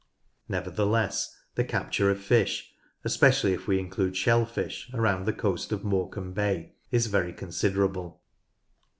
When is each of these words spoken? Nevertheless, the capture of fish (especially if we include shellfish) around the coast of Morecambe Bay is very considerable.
Nevertheless, 0.49 1.31
the 1.53 1.63
capture 1.63 2.09
of 2.09 2.19
fish 2.19 2.73
(especially 3.03 3.53
if 3.53 3.67
we 3.67 3.77
include 3.77 4.17
shellfish) 4.17 4.89
around 4.95 5.25
the 5.27 5.31
coast 5.31 5.71
of 5.71 5.83
Morecambe 5.83 6.33
Bay 6.33 6.73
is 6.89 7.05
very 7.05 7.31
considerable. 7.33 8.19